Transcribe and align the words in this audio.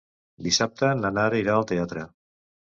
Dissabte 0.45 0.89
na 1.01 1.11
Nara 1.19 1.43
irà 1.43 1.55
al 1.59 1.69
teatre. 1.73 2.07